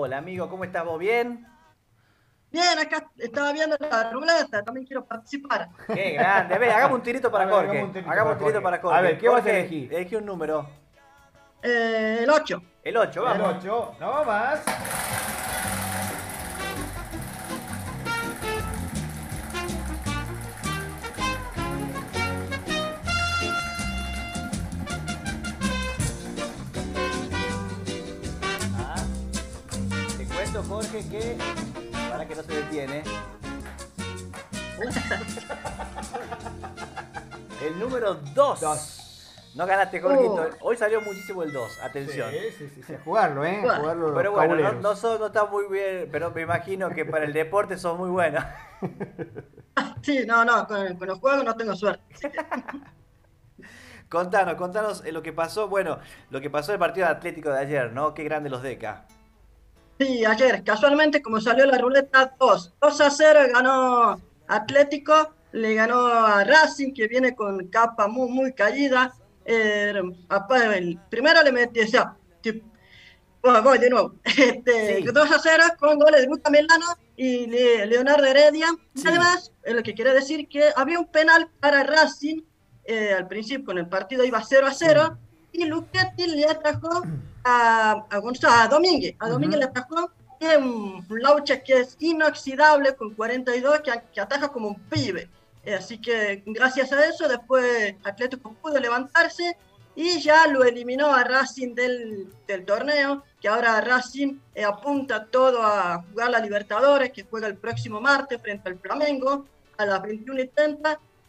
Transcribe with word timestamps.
Hola 0.00 0.18
amigo, 0.18 0.48
¿cómo 0.48 0.62
estás 0.62 0.84
vos? 0.84 0.96
¿Bien? 0.96 1.44
Bien, 2.52 2.78
acá 2.78 3.10
estaba 3.16 3.52
viendo 3.52 3.76
la 3.80 4.12
ruleta, 4.12 4.62
también 4.62 4.86
quiero 4.86 5.04
participar. 5.04 5.70
Qué 5.92 6.12
grande. 6.12 6.54
A 6.54 6.58
ver, 6.58 6.70
hagamos 6.70 6.98
un 6.98 7.02
tirito 7.02 7.32
para 7.32 7.48
Jorge. 7.48 7.68
hagamos 7.70 7.82
un 7.88 7.92
tirito 7.92 8.10
Hagamos 8.12 8.32
un 8.34 8.38
para 8.38 8.38
tirito 8.38 8.62
Jorge. 8.62 8.62
para 8.62 8.80
Jorge. 8.80 8.96
A 8.96 9.00
ver, 9.00 9.18
¿qué 9.18 9.28
vas 9.28 9.38
a 9.38 9.42
Jorge, 9.42 9.58
elegir? 9.58 9.92
Elegí 9.92 10.14
un 10.14 10.24
número. 10.26 10.70
Eh, 11.64 12.20
el 12.22 12.30
8. 12.30 12.62
El 12.84 12.96
8, 12.96 13.20
El 13.20 13.40
vamos. 13.40 13.56
8, 13.58 13.96
no 13.98 14.24
más. 14.24 14.62
Jorge, 30.62 31.06
que. 31.08 31.36
Para 32.10 32.26
que 32.26 32.34
no 32.34 32.42
se 32.42 32.52
detiene. 32.54 33.02
El 37.64 37.78
número 37.78 38.14
2. 38.14 38.60
Dos. 38.60 39.04
No 39.54 39.66
ganaste, 39.66 40.00
Jorgito. 40.00 40.50
Oh. 40.60 40.68
Hoy 40.68 40.76
salió 40.76 41.00
muchísimo 41.00 41.42
el 41.42 41.52
2. 41.52 41.80
Atención. 41.82 42.30
Sí, 42.30 42.38
sí, 42.56 42.68
sí, 42.76 42.82
sí, 42.86 42.94
a 42.94 43.00
jugarlo, 43.00 43.44
¿eh? 43.44 43.56
A 43.58 43.62
Bueno, 43.62 43.80
jugarlo 43.80 44.06
los 44.08 44.16
Pero 44.16 44.32
bueno, 44.32 44.54
no, 44.54 44.62
cabuleros. 44.62 44.82
no, 44.82 44.96
sos- 44.96 45.18
no 45.18 45.26
está 45.26 45.46
muy 45.46 45.64
bien, 45.68 46.08
pero 46.12 46.30
me 46.30 46.42
imagino 46.42 46.90
que 46.90 47.04
para 47.04 47.24
el 47.24 47.32
deporte 47.32 47.76
sos 47.76 47.98
muy 47.98 48.10
bueno. 48.10 48.40
Sí, 50.02 50.24
no, 50.26 50.44
no, 50.44 50.66
con, 50.66 50.96
con 50.96 51.06
los 51.08 51.18
juegos 51.20 51.44
no 51.44 51.54
tengo 51.56 51.74
suerte. 51.76 52.02
Contanos, 54.08 54.54
contanos 54.54 55.04
eh, 55.04 55.12
lo 55.12 55.22
que 55.22 55.32
pasó, 55.32 55.68
bueno, 55.68 55.98
lo 56.30 56.40
que 56.40 56.50
pasó 56.50 56.72
en 56.72 56.76
el 56.76 56.80
partido 56.80 57.06
de 57.06 57.12
Atlético 57.12 57.50
de 57.50 57.58
ayer, 57.60 57.92
¿no? 57.92 58.12
Qué 58.14 58.24
grande 58.24 58.48
los 58.50 58.62
Deca. 58.62 59.06
Sí, 59.98 60.24
ayer, 60.24 60.62
casualmente, 60.62 61.20
como 61.20 61.40
salió 61.40 61.66
la 61.66 61.78
ruleta 61.78 62.34
2, 62.38 62.74
2 62.80 63.00
a 63.00 63.10
0 63.10 63.40
ganó 63.52 64.20
Atlético, 64.46 65.34
le 65.52 65.74
ganó 65.74 66.06
a 66.06 66.44
Racing, 66.44 66.92
que 66.92 67.08
viene 67.08 67.34
con 67.34 67.66
capa 67.68 68.06
muy, 68.06 68.28
muy 68.30 68.52
caída. 68.52 69.12
Eh, 69.44 69.92
el 70.74 70.98
primero 71.10 71.42
le 71.42 71.52
metí, 71.52 71.80
o 71.80 71.86
sea, 71.88 72.14
tip- 72.42 72.62
bueno, 73.42 73.62
voy 73.62 73.78
de 73.78 73.90
nuevo. 73.90 74.14
Este, 74.24 74.96
Sí. 74.98 75.02
2 75.02 75.30
a 75.32 75.38
0 75.40 75.64
con 75.78 75.98
goles 75.98 76.20
de 76.22 76.26
Luca 76.28 76.50
Milano 76.50 76.86
y 77.16 77.46
Le- 77.46 77.86
Leonardo 77.86 78.24
Heredia. 78.26 78.68
Sí. 78.94 79.04
Además, 79.06 79.52
lo 79.64 79.82
que 79.82 79.94
quiere 79.94 80.12
decir 80.12 80.48
que 80.48 80.64
había 80.76 80.98
un 81.00 81.08
penal 81.10 81.48
para 81.60 81.82
Racing. 81.82 82.42
eh, 82.90 83.12
al 83.12 83.26
principio, 83.28 83.66
con 83.66 83.76
el 83.78 83.86
partido 83.88 84.24
iba 84.24 84.42
0 84.42 84.66
a 84.66 84.72
0. 84.72 85.18
Y 85.58 85.64
Luchetti 85.64 86.26
le 86.26 86.46
atajó 86.46 87.02
a, 87.44 88.04
a 88.08 88.18
Gonzalo, 88.18 88.54
a 88.54 88.68
Domínguez. 88.68 89.16
A 89.18 89.28
Domínguez 89.28 89.58
le 89.58 89.64
atajó 89.66 90.10
tiene 90.38 90.56
un, 90.58 91.06
laucha 91.10 91.62
que 91.62 91.80
es 91.80 91.96
inoxidable 91.98 92.94
con 92.94 93.14
42 93.14 93.80
que, 93.80 93.92
que 94.12 94.20
ataja 94.20 94.48
como 94.48 94.68
un 94.68 94.80
pibe. 94.82 95.28
Eh, 95.64 95.74
así 95.74 95.98
que 95.98 96.42
gracias 96.46 96.92
a 96.92 97.04
eso 97.06 97.28
después 97.28 97.94
Atlético 98.04 98.52
pudo 98.62 98.78
levantarse 98.78 99.56
y 99.96 100.20
ya 100.20 100.46
lo 100.46 100.62
eliminó 100.62 101.12
a 101.12 101.24
Racing 101.24 101.74
del, 101.74 102.28
del 102.46 102.64
torneo, 102.64 103.24
que 103.40 103.48
ahora 103.48 103.80
Racing 103.80 104.38
eh, 104.54 104.62
apunta 104.62 105.24
todo 105.24 105.60
a 105.60 106.04
jugar 106.08 106.30
la 106.30 106.38
Libertadores, 106.38 107.10
que 107.10 107.24
juega 107.24 107.48
el 107.48 107.56
próximo 107.56 108.00
martes 108.00 108.40
frente 108.40 108.68
al 108.68 108.78
Flamengo 108.78 109.46
a 109.76 109.86
las 109.86 110.00
21 110.02 110.40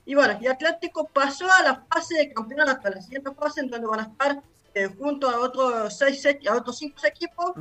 y 0.09 0.13
30. 0.13 0.13
Y 0.13 0.15
bueno, 0.15 0.39
y 0.41 0.47
Atlético 0.47 1.07
pasó 1.07 1.45
a 1.51 1.61
la 1.63 1.85
fase 1.93 2.15
de 2.17 2.33
campeonato, 2.33 2.71
hasta 2.71 2.89
la 2.89 3.01
siguiente 3.01 3.31
fase, 3.33 3.61
en 3.61 3.69
donde 3.69 3.87
van 3.87 3.99
a 3.99 4.03
estar 4.03 4.41
eh, 4.73 4.87
junto 4.97 5.29
a 5.29 5.39
otros 5.39 5.97
seis, 5.97 6.23
a 6.47 6.55
otros 6.55 6.77
cinco 6.77 7.01
equipos 7.05 7.53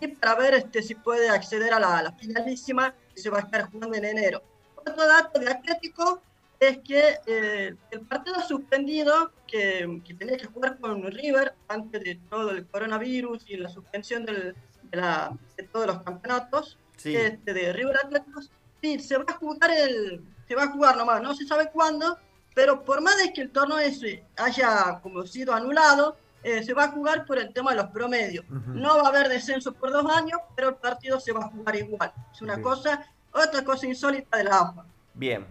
y 0.00 0.08
para 0.08 0.34
ver 0.34 0.54
este, 0.54 0.82
si 0.82 0.94
puede 0.94 1.28
acceder 1.28 1.72
a 1.74 1.80
la, 1.80 1.98
a 1.98 2.02
la 2.02 2.12
finalísima 2.12 2.94
que 3.14 3.20
se 3.20 3.30
va 3.30 3.38
a 3.38 3.42
estar 3.42 3.70
jugando 3.70 3.96
en 3.96 4.04
enero. 4.04 4.42
Otro 4.76 4.94
dato 5.06 5.38
de 5.40 5.50
Atlético 5.50 6.22
es 6.60 6.78
que 6.78 7.18
eh, 7.26 7.74
el 7.90 8.00
partido 8.02 8.40
suspendido 8.40 9.30
que, 9.46 10.00
que 10.06 10.14
tenía 10.14 10.36
que 10.38 10.46
jugar 10.46 10.78
con 10.78 11.02
River 11.10 11.54
antes 11.68 12.02
de 12.02 12.18
todo 12.30 12.50
el 12.52 12.66
coronavirus 12.66 13.44
y 13.48 13.56
la 13.58 13.68
suspensión 13.68 14.24
del- 14.24 14.54
de, 14.90 14.96
la- 14.96 15.36
de 15.56 15.62
todos 15.64 15.86
los 15.86 16.02
campeonatos 16.02 16.78
Sí. 16.96 17.14
este, 17.16 17.52
de 17.52 17.72
River 17.72 17.96
Atléticos, 18.04 18.50
sí, 18.80 18.98
se 19.00 19.18
va 19.18 19.24
a 19.28 19.32
jugar 19.34 19.70
el, 19.72 20.22
se 20.46 20.54
va 20.54 20.64
a 20.64 20.68
jugar 20.68 20.96
nomás, 20.96 21.22
no 21.22 21.34
se 21.34 21.46
sabe 21.46 21.70
cuándo, 21.70 22.18
pero 22.54 22.82
por 22.84 23.00
más 23.00 23.16
de 23.18 23.32
que 23.32 23.40
el 23.42 23.50
torneo 23.50 23.78
ese 23.78 24.24
haya 24.36 25.00
como 25.02 25.24
sido 25.26 25.54
anulado, 25.54 26.16
eh, 26.42 26.62
se 26.62 26.74
va 26.74 26.84
a 26.84 26.88
jugar 26.90 27.24
por 27.24 27.38
el 27.38 27.52
tema 27.52 27.70
de 27.70 27.78
los 27.78 27.86
promedios. 27.90 28.44
No 28.50 28.96
va 28.98 29.04
a 29.04 29.08
haber 29.08 29.28
descenso 29.28 29.72
por 29.72 29.90
dos 29.90 30.04
años, 30.14 30.38
pero 30.54 30.68
el 30.68 30.74
partido 30.74 31.18
se 31.18 31.32
va 31.32 31.40
a 31.46 31.48
jugar 31.48 31.74
igual. 31.76 32.12
Es 32.32 32.42
una 32.42 32.56
Bien. 32.56 32.62
cosa, 32.62 33.06
otra 33.32 33.64
cosa 33.64 33.86
insólita 33.86 34.36
de 34.36 34.44
la 34.44 34.58
AFA. 34.58 34.84
Bien, 35.14 35.46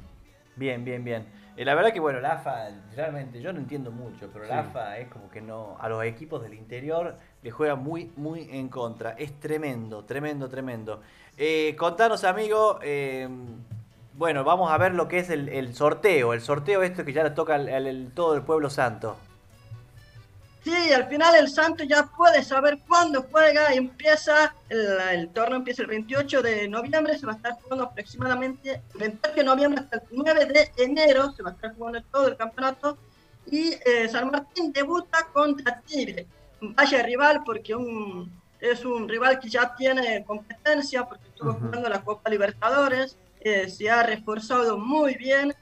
bien, 0.56 0.86
bien, 0.86 1.04
bien. 1.04 1.44
Eh, 1.58 1.66
la 1.66 1.74
verdad 1.76 1.92
que, 1.94 2.00
bueno, 2.00 2.20
la 2.20 2.34
AFA, 2.34 2.70
realmente, 2.96 3.42
yo 3.42 3.52
no 3.54 3.60
entiendo 3.60 3.92
mucho, 3.92 4.30
pero 4.32 4.46
la 4.46 4.62
Sí. 4.64 4.70
AFA 4.70 4.98
es 5.00 5.08
como 5.10 5.30
que 5.30 5.42
no, 5.42 5.78
a 5.80 5.90
los 5.90 6.04
equipos 6.04 6.42
del 6.44 6.54
interior 6.54 7.16
le 7.42 7.52
juega 7.52 7.76
muy, 7.76 8.12
muy 8.16 8.48
en 8.52 8.70
contra. 8.70 9.12
Es 9.12 9.40
tremendo, 9.40 10.04
tremendo, 10.06 10.48
tremendo. 10.48 11.02
Eh, 11.38 11.76
contanos, 11.78 12.24
amigo, 12.24 12.80
bueno, 14.16 14.44
vamos 14.44 14.72
a 14.72 14.78
ver 14.78 14.94
lo 14.94 15.08
que 15.08 15.20
es 15.20 15.30
el, 15.30 15.50
el 15.50 15.74
sorteo, 15.76 16.34
el 16.34 16.42
sorteo 16.42 16.84
esto 16.84 17.04
que 17.04 17.14
ya 17.14 17.24
le 17.24 17.32
toca 17.32 17.56
al, 17.56 18.12
todo 18.14 18.36
el 18.36 18.44
pueblo 18.44 18.70
santo. 18.70 19.18
Sí, 20.64 20.94
al 20.94 21.10
final 21.10 21.36
el 21.36 21.50
Santos 21.50 21.86
ya 21.90 22.06
puede 22.06 22.42
saber 22.42 22.80
cuándo 22.88 23.26
juega, 23.30 23.74
empieza, 23.74 24.56
el, 24.70 24.98
el 25.12 25.30
torneo 25.30 25.58
empieza 25.58 25.82
el 25.82 25.90
28 25.90 26.42
de 26.42 26.70
noviembre, 26.70 27.18
se 27.18 27.26
va 27.26 27.34
a 27.34 27.36
estar 27.36 27.54
jugando 27.62 27.84
aproximadamente 27.84 28.82
el 28.94 29.00
28 29.00 29.36
de 29.36 29.44
noviembre 29.44 29.82
hasta 29.82 29.98
el 29.98 30.04
9 30.12 30.46
de 30.46 30.72
enero, 30.78 31.34
se 31.34 31.44
va 31.44 31.50
a 31.50 31.54
estar 31.54 31.76
jugando 31.76 32.02
todo 32.04 32.30
el 32.30 32.38
campeonato, 32.38 32.98
y 33.46 33.74
eh, 33.86 34.08
San 34.10 34.32
Martín 34.32 34.72
debuta 34.72 35.28
contra 35.34 35.82
Tigre, 35.82 36.28
vaya 36.62 37.04
rival 37.04 37.42
porque 37.44 37.76
un, 37.76 38.32
es 38.62 38.86
un 38.86 39.10
rival 39.10 39.40
que 39.40 39.50
ya 39.50 39.76
tiene 39.76 40.24
competencia, 40.24 41.04
porque 41.04 41.28
estuvo 41.28 41.52
jugando 41.56 41.90
la 41.90 42.02
Copa 42.02 42.30
Libertadores, 42.30 43.18
eh, 43.44 43.70
se 43.70 43.90
ha 43.90 44.04
reforzado 44.04 44.78
muy 44.78 45.16
bien, 45.16 45.54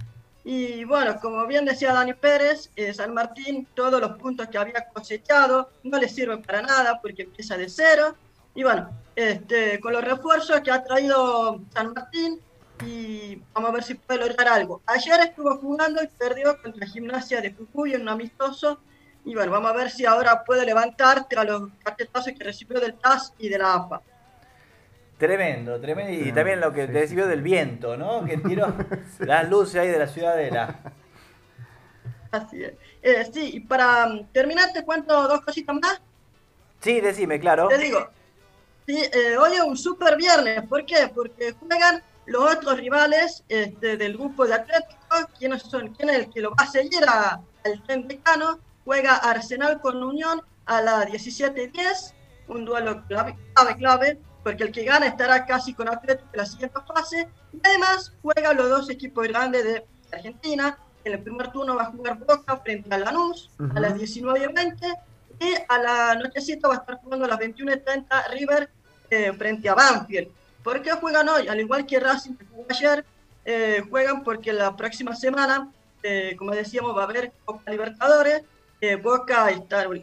y 0.44 0.86
bueno, 0.86 1.20
como 1.22 1.46
bien 1.46 1.66
decía 1.66 1.94
Dani 1.94 2.14
Pérez, 2.14 2.72
eh, 2.76 2.94
San 2.94 3.14
Martín, 3.14 3.68
todos 3.76 4.02
los 4.02 4.18
puntos 4.18 4.48
que 4.48 4.58
había 4.58 4.88
cosechado 4.88 5.70
no 5.84 6.00
le 6.00 6.10
sirven 6.10 6.42
para 6.42 6.64
nada 6.64 7.00
porque 7.00 7.24
empieza 7.24 7.58
de 7.58 7.70
cero. 7.70 8.16
Y 8.56 8.64
bueno, 8.64 8.90
este, 9.16 9.80
con 9.80 9.94
los 9.94 10.04
refuerzos 10.04 10.62
que 10.62 10.72
ha 10.72 10.84
traído 10.84 11.62
San 11.74 11.94
Martín, 11.94 12.40
y 12.84 13.40
vamos 13.54 13.70
a 13.70 13.74
ver 13.74 13.84
si 13.84 13.94
puede 13.94 14.28
lograr 14.28 14.48
algo. 14.48 14.82
Ayer 14.88 15.20
estuvo 15.20 15.56
jugando 15.58 16.02
y 16.02 16.08
perdió 16.08 16.60
contra 16.62 16.88
Gimnasia 16.88 17.40
de 17.40 17.54
Jujuy 17.54 17.94
en 17.94 18.02
un 18.02 18.10
amistoso. 18.10 18.80
Y 19.24 19.36
bueno, 19.36 19.52
vamos 19.52 19.70
a 19.70 19.76
ver 19.76 19.92
si 19.92 20.06
ahora 20.06 20.44
puede 20.44 20.66
levantar 20.66 21.28
tras 21.30 21.46
los 21.46 21.70
cartetazos 21.84 22.34
que 22.36 22.44
recibió 22.44 22.80
del 22.80 22.96
TAS 22.96 23.34
y 23.38 23.50
de 23.50 23.60
la 23.60 23.76
AFA. 23.76 24.02
Tremendo, 25.22 25.80
tremendo. 25.80 26.12
Y 26.28 26.32
también 26.32 26.60
lo 26.60 26.74
que 26.74 26.88
sí, 26.88 26.94
te 26.94 27.00
recibió 27.02 27.28
del 27.28 27.44
viento, 27.44 27.96
¿no? 27.96 28.26
Que 28.26 28.38
tiró 28.38 28.74
las 29.20 29.48
luces 29.48 29.76
ahí 29.76 29.88
de 29.90 30.00
la 30.00 30.08
ciudadela. 30.08 30.80
Así 32.32 32.64
es. 32.64 32.74
Eh, 33.04 33.30
sí, 33.32 33.52
y 33.58 33.60
para 33.60 34.08
mm, 34.08 34.32
terminar 34.34 34.74
te 34.74 34.84
cuento 34.84 35.14
dos 35.28 35.42
cositas 35.42 35.76
más. 35.80 36.02
Sí, 36.80 37.00
decime, 37.02 37.40
claro. 37.40 37.68
Te 37.68 37.78
digo, 37.78 38.10
sí, 38.88 38.98
eh, 39.14 39.38
hoy 39.38 39.54
es 39.54 39.62
un 39.62 39.78
super 39.78 40.18
viernes. 40.18 40.64
¿Por 40.68 40.88
qué? 40.88 41.12
Porque 41.14 41.52
juegan 41.54 42.02
los 42.26 42.56
otros 42.56 42.78
rivales 42.80 43.44
este, 43.48 43.98
del 43.98 44.14
grupo 44.18 44.48
de 44.48 44.56
Atlético. 44.56 44.98
¿Quiénes 45.38 45.62
son? 45.62 45.90
¿Quién 45.94 46.10
es 46.10 46.16
el 46.16 46.32
que 46.32 46.42
lo 46.42 46.50
va 46.50 46.64
a 46.64 46.68
seguir 46.68 47.04
a- 47.08 47.40
al 47.64 47.84
tren 47.84 48.08
decano? 48.08 48.58
Juega 48.86 49.18
Arsenal 49.18 49.80
con 49.82 50.02
Unión 50.02 50.42
a 50.66 50.82
las 50.82 51.06
17.10. 51.06 52.16
Un 52.48 52.66
duelo 52.66 53.06
clave, 53.08 53.38
clave, 53.54 53.78
clave, 53.78 54.20
porque 54.44 54.64
el 54.64 54.72
que 54.72 54.84
gana 54.84 55.08
estará 55.08 55.46
casi 55.46 55.74
con 55.74 55.88
Atlético 55.88 56.30
en 56.34 56.38
la 56.40 56.46
siguiente 56.46 56.80
fase. 56.88 57.28
Y 57.54 57.60
además 57.64 58.14
juegan 58.22 58.58
los 58.58 58.70
dos 58.70 58.90
equipos 58.90 59.28
grandes 59.28 59.64
de 59.64 59.86
Argentina. 60.12 60.78
En 61.04 61.14
el 61.14 61.20
primer 61.20 61.52
turno 61.52 61.76
va 61.76 61.84
a 61.84 61.92
jugar 61.92 62.18
Boca 62.20 62.58
frente 62.58 62.94
a 62.94 62.98
Lanús 62.98 63.50
a 63.76 63.80
las 63.80 63.96
19.20 63.96 64.98
y 65.40 65.54
a 65.68 65.78
la 65.80 66.16
nochecita 66.16 66.68
va 66.68 66.76
a 66.76 66.78
estar 66.78 67.00
jugando 67.02 67.26
a 67.26 67.30
las 67.30 67.40
21.30 67.40 68.30
River 68.32 68.70
eh, 69.10 69.34
frente 69.34 69.70
a 69.70 69.74
Banfield. 69.74 70.30
¿Por 70.64 70.82
qué 70.82 70.92
juegan 70.92 71.28
hoy? 71.30 71.48
Al 71.48 71.60
igual 71.60 71.86
que 71.86 72.00
Racing 72.00 72.36
que 72.36 72.46
jugó 72.46 72.66
ayer, 72.70 73.04
eh, 73.46 73.84
juegan 73.90 74.24
porque 74.24 74.54
la 74.54 74.76
próxima 74.76 75.16
semana, 75.16 75.72
eh, 76.04 76.36
como 76.38 76.52
decíamos, 76.52 76.96
va 76.96 77.02
a 77.02 77.06
haber 77.06 77.32
Copa 77.44 77.72
Libertadores. 77.72 78.44
Eh, 78.80 78.96
Boca, 78.96 79.48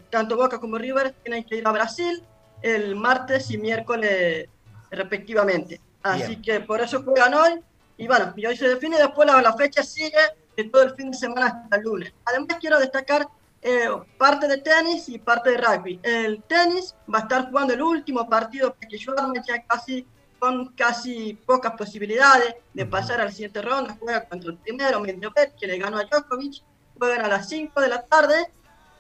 tanto 0.09 0.37
Boca 0.37 0.61
como 0.61 0.79
River 0.79 1.13
tienen 1.25 1.43
que 1.43 1.57
ir 1.57 1.67
a 1.67 1.73
Brasil 1.73 2.23
el 2.63 2.97
martes 2.97 3.51
y 3.51 3.59
miércoles 3.59 4.49
respectivamente. 4.91 5.81
Así 6.03 6.37
Bien. 6.37 6.43
que 6.43 6.61
por 6.61 6.81
eso 6.81 7.03
juegan 7.03 7.35
hoy. 7.35 7.61
Y 7.97 8.07
bueno, 8.07 8.33
y 8.37 8.47
hoy 8.47 8.57
se 8.57 8.69
define, 8.69 8.97
después 8.99 9.27
la, 9.27 9.43
la 9.43 9.53
fecha 9.55 9.83
sigue 9.83 10.19
de 10.57 10.65
todo 10.65 10.83
el 10.83 10.95
fin 10.95 11.11
de 11.11 11.17
semana 11.17 11.47
hasta 11.47 11.77
el 11.77 11.83
lunes. 11.83 12.13
Además 12.25 12.59
quiero 12.61 12.79
destacar 12.79 13.29
eh, 13.61 13.89
parte 14.17 14.47
de 14.47 14.59
tenis 14.59 15.09
y 15.09 15.19
parte 15.19 15.51
de 15.51 15.59
rugby. 15.59 16.01
El 16.03 16.43
tenis 16.45 16.95
va 17.13 17.19
a 17.19 17.23
estar 17.23 17.49
jugando 17.51 17.75
el 17.75 17.83
último 17.83 18.29
partido 18.29 18.77
que 18.89 18.99
yo 18.99 19.15
ya 19.47 19.63
casi 19.67 20.07
con 20.39 20.69
casi 20.75 21.35
pocas 21.35 21.73
posibilidades 21.73 22.55
de 22.73 22.87
pasar 22.87 23.21
al 23.21 23.33
siguiente 23.33 23.61
ronda. 23.61 23.97
Juega 23.99 24.29
contra 24.29 24.51
el 24.53 24.59
primero, 24.59 25.01
Medvedev, 25.01 25.55
que 25.59 25.67
le 25.67 25.79
ganó 25.79 25.99
a 25.99 26.05
Djokovic. 26.05 26.63
Juegan 26.97 27.25
a 27.25 27.29
las 27.29 27.49
5 27.49 27.81
de 27.81 27.89
la 27.89 28.03
tarde. 28.03 28.53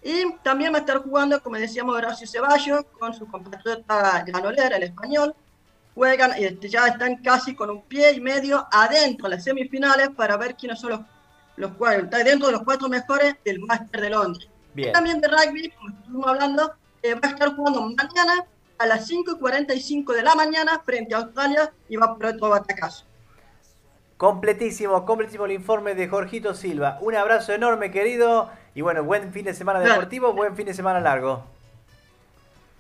Y 0.03 0.33
también 0.43 0.73
va 0.73 0.79
a 0.79 0.81
estar 0.81 0.99
jugando, 0.99 1.43
como 1.43 1.57
decíamos, 1.57 1.95
Horacio 1.95 2.27
Ceballos 2.27 2.85
con 2.99 3.15
su 3.15 3.27
compatriota 3.27 4.23
Granolera, 4.27 4.77
el 4.77 4.85
español. 4.85 5.35
Juegan, 5.95 6.33
este, 6.37 6.69
ya 6.69 6.87
están 6.87 7.17
casi 7.17 7.55
con 7.55 7.71
un 7.71 7.83
pie 7.83 8.13
y 8.13 8.21
medio 8.21 8.67
adentro 8.71 9.29
de 9.29 9.37
las 9.37 9.45
semifinales 9.45 10.11
para 10.11 10.37
ver 10.37 10.55
quiénes 10.55 10.79
son 10.79 10.91
los, 10.91 11.01
los 11.57 11.73
cuatro, 11.73 12.07
dentro 12.25 12.47
de 12.47 12.53
los 12.53 12.63
cuatro 12.63 12.89
mejores 12.89 13.35
del 13.45 13.59
Master 13.61 14.01
de 14.01 14.11
Londres. 14.11 14.49
Bien. 14.75 14.93
También 14.93 15.21
de 15.21 15.27
rugby, 15.27 15.71
como 15.71 15.89
estuvimos 15.89 16.27
hablando, 16.29 16.73
eh, 17.03 17.15
va 17.15 17.29
a 17.29 17.33
estar 17.33 17.57
jugando 17.57 17.83
mañana 17.83 18.47
a 18.79 18.87
las 18.87 19.11
5.45 19.11 20.15
de 20.15 20.23
la 20.23 20.35
mañana 20.37 20.81
frente 20.85 21.15
a 21.15 21.19
Australia 21.19 21.73
y 21.89 21.97
va 21.97 22.15
por 22.15 22.27
otro 22.27 22.51
batacazo. 22.51 23.08
Completísimo, 24.19 25.07
completísimo 25.07 25.47
el 25.47 25.53
informe 25.53 25.95
de 25.95 26.09
Jorgito 26.09 26.53
Silva. 26.53 26.99
Un 27.01 27.15
abrazo 27.15 27.53
enorme, 27.53 27.93
querido. 27.93 28.51
Y 28.75 28.81
bueno, 28.83 29.05
buen 29.05 29.33
fin 29.33 29.45
de 29.45 29.55
semana 29.55 29.79
deportivo, 29.79 30.33
buen 30.33 30.57
fin 30.57 30.67
de 30.67 30.75
semana 30.75 30.99
largo. 31.01 31.45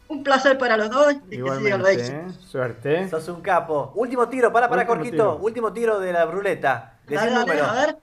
Un 0.08 0.24
placer 0.24 0.58
para 0.58 0.76
los 0.76 0.90
dos 0.90 1.12
y 1.12 1.18
que 1.30 1.36
sigan 1.36 1.48
los 1.54 1.62
Igualmente, 1.62 1.92
éxitos. 1.92 2.34
¿eh? 2.36 2.40
Suerte. 2.46 3.08
Sos 3.08 3.28
un 3.28 3.40
capo. 3.40 3.92
Último 3.94 4.28
tiro, 4.28 4.52
para, 4.52 4.68
para, 4.68 4.82
Último 4.82 4.96
Jorgito. 4.96 5.16
tiro. 5.16 5.36
Último 5.36 5.72
tiro 5.72 6.00
de 6.00 6.12
la 6.12 6.24
ruleta. 6.26 6.94
Decí 7.06 7.14
Dale, 7.24 7.28
un 7.30 7.34
dale, 7.46 7.46
número. 7.60 7.66
a 7.66 7.74
ver, 7.86 7.96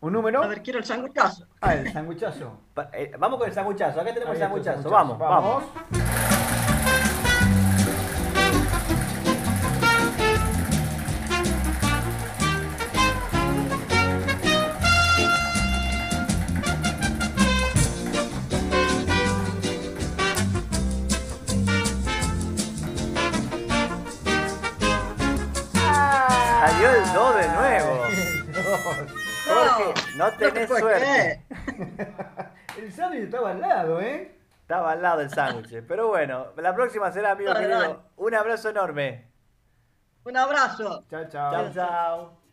¿Un 0.00 0.12
número? 0.12 0.42
a 0.42 0.46
ver, 0.48 0.62
quiero 0.62 0.80
el 0.80 0.84
sanguchazo. 0.84 1.46
Ah, 1.60 1.74
el 1.74 1.92
sanguchazo. 1.92 2.58
Eh, 2.92 3.12
vamos 3.18 3.38
con 3.38 3.48
el 3.48 3.54
sanguchazo. 3.54 4.00
Acá 4.00 4.12
tenemos 4.12 4.34
Ahí 4.34 4.42
el 4.42 4.42
está 4.42 4.72
el 4.72 4.82
sanguchazo. 4.82 4.90
sanguchazo. 4.90 5.18
Vamos, 5.18 5.18
vamos. 5.18 6.03
No 30.16 30.32
te 30.32 30.50
tenés 30.50 30.68
suerte. 30.68 31.44
El 32.78 32.92
sándwich 32.92 33.24
estaba 33.24 33.50
al 33.50 33.60
lado, 33.60 34.00
¿eh? 34.00 34.36
Estaba 34.60 34.92
al 34.92 35.02
lado 35.02 35.20
el 35.20 35.30
sándwich. 35.30 35.84
Pero 35.86 36.08
bueno, 36.08 36.46
la 36.56 36.74
próxima 36.74 37.12
será, 37.12 37.32
amigo 37.32 37.52
querido. 37.54 38.02
Un 38.16 38.34
abrazo 38.34 38.70
enorme. 38.70 39.30
Un 40.24 40.36
abrazo. 40.36 41.04
Chao, 41.10 41.28
chao. 41.28 41.52
Chao, 41.52 41.72
chao. 41.72 42.43